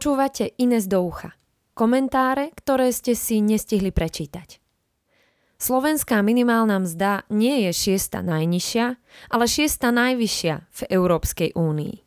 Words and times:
Počúvate 0.00 0.56
Ines 0.56 0.88
do 0.88 1.04
ucha. 1.04 1.36
Komentáre, 1.76 2.56
ktoré 2.56 2.88
ste 2.88 3.12
si 3.12 3.44
nestihli 3.44 3.92
prečítať. 3.92 4.56
Slovenská 5.60 6.24
minimálna 6.24 6.80
mzda 6.80 7.28
nie 7.28 7.68
je 7.68 7.72
šiesta 7.76 8.24
najnižšia, 8.24 8.96
ale 9.28 9.44
šiesta 9.44 9.92
najvyššia 9.92 10.54
v 10.56 10.80
Európskej 10.88 11.52
únii. 11.52 12.00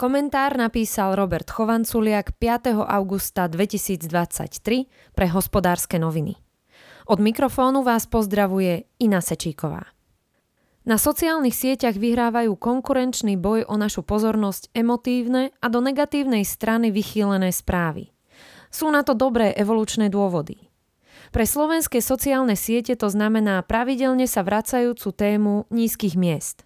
Komentár 0.00 0.56
napísal 0.56 1.12
Robert 1.12 1.52
Chovanculiak 1.52 2.32
5. 2.40 2.80
augusta 2.80 3.52
2023 3.52 4.88
pre 5.12 5.26
hospodárske 5.28 6.00
noviny. 6.00 6.40
Od 7.04 7.20
mikrofónu 7.20 7.84
vás 7.84 8.08
pozdravuje 8.08 8.88
Ina 8.96 9.20
Sečíková. 9.20 9.97
Na 10.88 10.96
sociálnych 10.96 11.52
sieťach 11.52 12.00
vyhrávajú 12.00 12.56
konkurenčný 12.56 13.36
boj 13.36 13.68
o 13.68 13.76
našu 13.76 14.00
pozornosť 14.00 14.72
emotívne 14.72 15.52
a 15.60 15.68
do 15.68 15.84
negatívnej 15.84 16.48
strany 16.48 16.88
vychýlené 16.88 17.52
správy. 17.52 18.08
Sú 18.72 18.88
na 18.88 19.04
to 19.04 19.12
dobré 19.12 19.52
evolučné 19.52 20.08
dôvody. 20.08 20.72
Pre 21.28 21.44
slovenské 21.44 22.00
sociálne 22.00 22.56
siete 22.56 22.96
to 22.96 23.12
znamená 23.12 23.60
pravidelne 23.68 24.24
sa 24.24 24.40
vracajúcu 24.40 25.12
tému 25.12 25.68
nízkych 25.68 26.16
miest. 26.16 26.64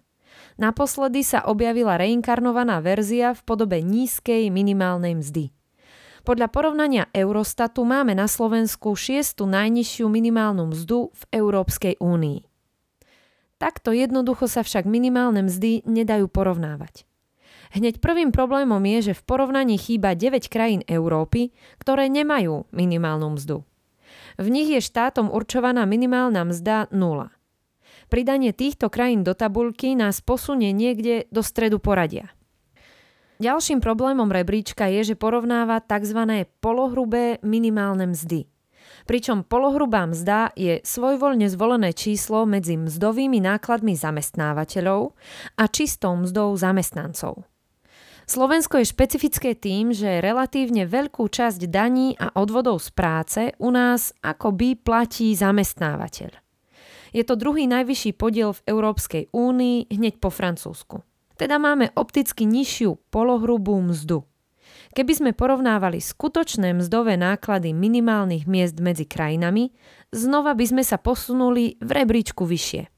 Naposledy 0.55 1.19
sa 1.27 1.43
objavila 1.43 1.99
reinkarnovaná 1.99 2.79
verzia 2.79 3.35
v 3.35 3.43
podobe 3.43 3.83
nízkej 3.83 4.47
minimálnej 4.47 5.19
mzdy. 5.19 5.51
Podľa 6.23 6.47
porovnania 6.47 7.11
Eurostatu 7.11 7.83
máme 7.83 8.15
na 8.15 8.31
Slovensku 8.31 8.95
šiestu 8.95 9.43
najnižšiu 9.51 10.07
minimálnu 10.07 10.71
mzdu 10.71 11.11
v 11.11 11.23
Európskej 11.43 11.99
únii. 11.99 12.52
Takto 13.63 13.95
jednoducho 13.95 14.51
sa 14.51 14.59
však 14.59 14.83
minimálne 14.83 15.47
mzdy 15.47 15.87
nedajú 15.87 16.27
porovnávať. 16.27 17.07
Hneď 17.71 18.03
prvým 18.03 18.35
problémom 18.35 18.83
je, 18.83 19.07
že 19.07 19.13
v 19.15 19.23
porovnaní 19.23 19.79
chýba 19.79 20.19
9 20.19 20.51
krajín 20.51 20.83
Európy, 20.83 21.55
ktoré 21.79 22.11
nemajú 22.11 22.67
minimálnu 22.75 23.39
mzdu. 23.39 23.63
V 24.35 24.47
nich 24.51 24.67
je 24.67 24.83
štátom 24.83 25.31
určovaná 25.31 25.87
minimálna 25.87 26.43
mzda 26.43 26.91
0. 26.91 27.31
Pridanie 28.11 28.51
týchto 28.51 28.91
krajín 28.91 29.23
do 29.23 29.31
tabulky 29.31 29.95
nás 29.95 30.19
posunie 30.19 30.75
niekde 30.75 31.31
do 31.31 31.39
stredu 31.39 31.79
poradia. 31.79 32.35
Ďalším 33.39 33.79
problémom 33.79 34.27
rebríčka 34.27 34.91
je, 34.91 35.15
že 35.15 35.15
porovnáva 35.15 35.79
tzv. 35.79 36.51
polohrubé 36.59 37.39
minimálne 37.39 38.11
mzdy– 38.11 38.43
pričom 39.03 39.43
polohrubá 39.43 40.07
mzda 40.07 40.55
je 40.55 40.79
svojvoľne 40.83 41.47
zvolené 41.51 41.91
číslo 41.91 42.47
medzi 42.47 42.79
mzdovými 42.79 43.43
nákladmi 43.43 43.95
zamestnávateľov 43.95 45.15
a 45.59 45.63
čistou 45.67 46.15
mzdou 46.19 46.55
zamestnancov. 46.55 47.43
Slovensko 48.23 48.79
je 48.79 48.87
špecifické 48.87 49.51
tým, 49.51 49.91
že 49.91 50.23
relatívne 50.23 50.87
veľkú 50.87 51.27
časť 51.27 51.67
daní 51.67 52.15
a 52.15 52.31
odvodov 52.39 52.79
z 52.79 52.89
práce 52.95 53.41
u 53.59 53.67
nás 53.67 54.15
akoby 54.23 54.79
platí 54.79 55.35
zamestnávateľ. 55.35 56.31
Je 57.13 57.23
to 57.27 57.37
druhý 57.37 57.69
najvyšší 57.69 58.17
podiel 58.17 58.55
v 58.57 58.63
Európskej 58.65 59.23
únii 59.29 59.91
hneď 59.91 60.17
po 60.17 60.33
Francúzsku. 60.33 61.03
Teda 61.37 61.59
máme 61.59 61.91
opticky 61.93 62.47
nižšiu 62.47 62.97
polohrubú 63.11 63.77
mzdu. 63.83 64.25
Keby 64.93 65.13
sme 65.17 65.31
porovnávali 65.33 65.97
skutočné 65.97 66.77
mzdové 66.77 67.17
náklady 67.17 67.73
minimálnych 67.73 68.45
miest 68.45 68.77
medzi 68.77 69.09
krajinami, 69.09 69.73
znova 70.13 70.53
by 70.53 70.65
sme 70.69 70.83
sa 70.85 71.01
posunuli 71.01 71.81
v 71.81 71.89
rebríčku 71.89 72.45
vyššie. 72.45 72.93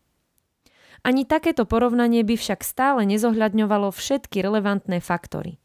Ani 1.08 1.24
takéto 1.24 1.64
porovnanie 1.64 2.28
by 2.28 2.36
však 2.36 2.68
stále 2.68 3.08
nezohľadňovalo 3.08 3.96
všetky 3.96 4.44
relevantné 4.44 5.00
faktory. 5.00 5.64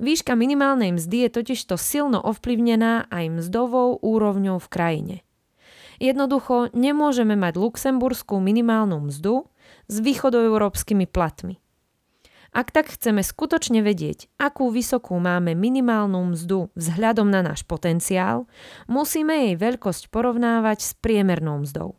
Výška 0.00 0.32
minimálnej 0.32 0.96
mzdy 0.96 1.28
je 1.28 1.30
totižto 1.36 1.76
silno 1.76 2.24
ovplyvnená 2.24 3.12
aj 3.12 3.44
mzdovou 3.44 4.00
úrovňou 4.00 4.56
v 4.56 4.68
krajine. 4.72 5.16
Jednoducho 6.00 6.72
nemôžeme 6.72 7.36
mať 7.36 7.60
luxemburskú 7.60 8.40
minimálnu 8.40 9.12
mzdu 9.12 9.44
s 9.92 10.00
východoeurópskymi 10.00 11.04
platmi. 11.04 11.60
Ak 12.50 12.74
tak 12.74 12.90
chceme 12.90 13.22
skutočne 13.22 13.78
vedieť, 13.78 14.26
akú 14.34 14.74
vysokú 14.74 15.14
máme 15.22 15.54
minimálnu 15.54 16.34
mzdu 16.34 16.74
vzhľadom 16.74 17.30
na 17.30 17.46
náš 17.46 17.62
potenciál, 17.62 18.50
musíme 18.90 19.50
jej 19.50 19.54
veľkosť 19.54 20.10
porovnávať 20.10 20.78
s 20.82 20.90
priemernou 20.98 21.62
mzdou. 21.62 21.94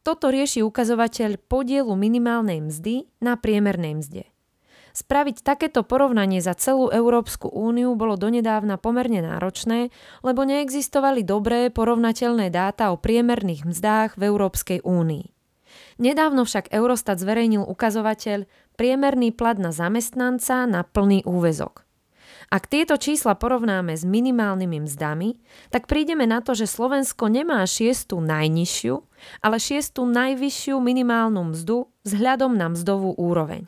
Toto 0.00 0.32
rieši 0.32 0.64
ukazovateľ 0.64 1.36
podielu 1.44 1.92
minimálnej 1.92 2.60
mzdy 2.64 3.08
na 3.20 3.36
priemernej 3.36 4.00
mzde. 4.00 4.24
Spraviť 4.94 5.42
takéto 5.42 5.82
porovnanie 5.82 6.38
za 6.38 6.54
celú 6.54 6.86
Európsku 6.86 7.50
úniu 7.50 7.98
bolo 7.98 8.14
donedávna 8.14 8.78
pomerne 8.78 9.26
náročné, 9.26 9.90
lebo 10.22 10.46
neexistovali 10.46 11.26
dobré 11.26 11.66
porovnateľné 11.68 12.46
dáta 12.48 12.94
o 12.94 13.00
priemerných 13.00 13.66
mzdách 13.66 14.14
v 14.14 14.22
Európskej 14.30 14.86
únii. 14.86 15.33
Nedávno 15.98 16.42
však 16.42 16.74
Eurostat 16.74 17.22
zverejnil 17.22 17.62
ukazovateľ 17.62 18.50
priemerný 18.74 19.30
plat 19.30 19.58
na 19.58 19.70
zamestnanca 19.70 20.66
na 20.66 20.82
plný 20.82 21.22
úvezok. 21.22 21.86
Ak 22.52 22.70
tieto 22.70 22.94
čísla 23.00 23.34
porovnáme 23.34 23.96
s 23.96 24.04
minimálnymi 24.04 24.84
mzdami, 24.84 25.38
tak 25.72 25.88
prídeme 25.88 26.28
na 26.28 26.44
to, 26.44 26.52
že 26.52 26.70
Slovensko 26.70 27.26
nemá 27.32 27.64
šiestu 27.64 28.20
najnižšiu, 28.20 28.94
ale 29.40 29.56
šiestu 29.56 30.04
najvyššiu 30.04 30.76
minimálnu 30.78 31.54
mzdu 31.54 31.88
vzhľadom 32.04 32.54
na 32.54 32.70
mzdovú 32.70 33.16
úroveň. 33.16 33.66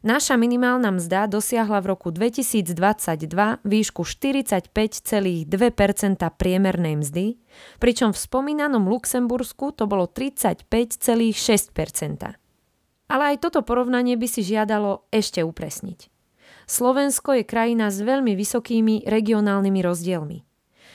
Naša 0.00 0.40
minimálna 0.40 0.96
mzda 0.96 1.28
dosiahla 1.28 1.84
v 1.84 1.92
roku 1.92 2.08
2022 2.08 2.72
výšku 3.68 4.00
45,2% 4.08 5.44
priemernej 6.40 6.96
mzdy, 7.04 7.36
pričom 7.76 8.16
v 8.16 8.18
spomínanom 8.18 8.88
Luxembursku 8.88 9.76
to 9.76 9.84
bolo 9.84 10.08
35,6% 10.08 10.72
Ale 13.12 13.22
aj 13.28 13.36
toto 13.44 13.60
porovnanie 13.60 14.16
by 14.16 14.24
si 14.24 14.40
žiadalo 14.40 15.04
ešte 15.12 15.44
upresniť. 15.44 16.08
Slovensko 16.64 17.36
je 17.36 17.44
krajina 17.44 17.92
s 17.92 18.00
veľmi 18.00 18.32
vysokými 18.32 19.04
regionálnymi 19.04 19.80
rozdielmi. 19.84 20.48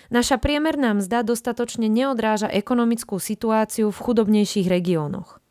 Naša 0.10 0.42
priemerná 0.42 0.98
mzda 0.98 1.22
dostatočne 1.22 1.86
neodráža 1.94 2.50
ekonomickú 2.50 3.22
situáciu 3.22 3.94
v 3.94 4.02
chudobnejších 4.02 4.66
regiónoch. 4.66 5.45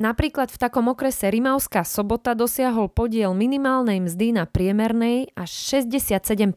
Napríklad 0.00 0.48
v 0.48 0.56
takom 0.56 0.88
okrese 0.88 1.28
Rimavská 1.28 1.84
sobota 1.84 2.32
dosiahol 2.32 2.88
podiel 2.88 3.36
minimálnej 3.36 4.00
mzdy 4.00 4.32
na 4.32 4.48
priemernej 4.48 5.28
až 5.36 5.76
67% 5.84 6.56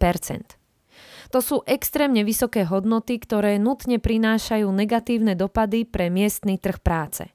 To 1.27 1.39
sú 1.43 1.59
extrémne 1.67 2.23
vysoké 2.23 2.63
hodnoty, 2.63 3.19
ktoré 3.19 3.59
nutne 3.59 3.99
prinášajú 3.99 4.63
negatívne 4.71 5.35
dopady 5.35 5.83
pre 5.83 6.07
miestny 6.07 6.55
trh 6.55 6.79
práce. 6.79 7.27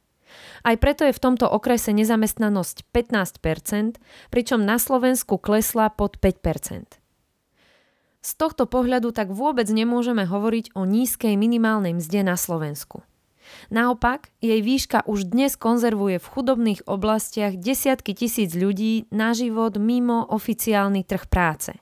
Aj 0.65 0.77
preto 0.81 1.05
je 1.05 1.13
v 1.13 1.21
tomto 1.21 1.45
okrese 1.45 1.93
nezamestnanosť 1.93 2.89
15% 2.89 4.01
pričom 4.33 4.65
na 4.65 4.81
Slovensku 4.81 5.37
klesla 5.37 5.93
pod 5.93 6.17
5% 6.17 6.89
Z 8.25 8.31
tohto 8.41 8.65
pohľadu 8.65 9.13
tak 9.13 9.29
vôbec 9.29 9.69
nemôžeme 9.69 10.25
hovoriť 10.25 10.73
o 10.73 10.89
nízkej 10.89 11.37
minimálnej 11.37 11.97
mzde 11.97 12.25
na 12.25 12.41
Slovensku. 12.41 13.08
Naopak, 13.69 14.33
jej 14.41 14.65
výška 14.65 15.05
už 15.05 15.31
dnes 15.31 15.55
konzervuje 15.55 16.17
v 16.19 16.31
chudobných 16.31 16.81
oblastiach 16.89 17.55
desiatky 17.59 18.17
tisíc 18.17 18.57
ľudí 18.57 19.07
na 19.13 19.37
život 19.37 19.77
mimo 19.77 20.25
oficiálny 20.25 21.05
trh 21.05 21.25
práce. 21.29 21.77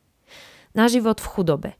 Na 0.76 0.90
život 0.90 1.22
v 1.22 1.30
chudobe. 1.30 1.70